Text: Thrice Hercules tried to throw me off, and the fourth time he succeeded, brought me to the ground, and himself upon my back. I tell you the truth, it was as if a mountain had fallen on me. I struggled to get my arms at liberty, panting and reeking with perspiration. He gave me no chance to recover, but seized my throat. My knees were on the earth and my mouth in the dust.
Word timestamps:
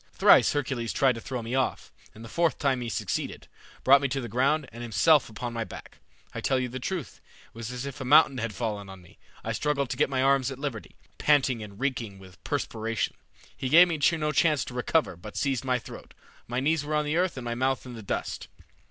Thrice 0.13 0.51
Hercules 0.53 0.93
tried 0.93 1.13
to 1.13 1.21
throw 1.21 1.43
me 1.43 1.53
off, 1.53 1.91
and 2.15 2.25
the 2.25 2.27
fourth 2.27 2.57
time 2.57 2.81
he 2.81 2.89
succeeded, 2.89 3.47
brought 3.83 4.01
me 4.01 4.07
to 4.07 4.19
the 4.19 4.27
ground, 4.27 4.67
and 4.71 4.81
himself 4.81 5.29
upon 5.29 5.53
my 5.53 5.63
back. 5.63 5.99
I 6.33 6.41
tell 6.41 6.59
you 6.59 6.69
the 6.69 6.79
truth, 6.79 7.21
it 7.45 7.53
was 7.53 7.69
as 7.71 7.85
if 7.85 8.01
a 8.01 8.03
mountain 8.03 8.39
had 8.39 8.55
fallen 8.55 8.89
on 8.89 9.03
me. 9.03 9.19
I 9.43 9.51
struggled 9.51 9.91
to 9.91 9.97
get 9.97 10.09
my 10.09 10.23
arms 10.23 10.49
at 10.49 10.57
liberty, 10.57 10.95
panting 11.19 11.61
and 11.61 11.79
reeking 11.79 12.17
with 12.17 12.43
perspiration. 12.43 13.15
He 13.55 13.69
gave 13.69 13.87
me 13.87 13.99
no 14.17 14.31
chance 14.31 14.65
to 14.65 14.73
recover, 14.73 15.15
but 15.15 15.37
seized 15.37 15.63
my 15.65 15.77
throat. 15.77 16.15
My 16.47 16.59
knees 16.59 16.83
were 16.83 16.95
on 16.95 17.05
the 17.05 17.17
earth 17.17 17.37
and 17.37 17.45
my 17.45 17.53
mouth 17.53 17.85
in 17.85 17.93
the 17.93 18.01
dust. 18.01 18.47